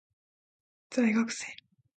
[0.89, 1.47] 在学生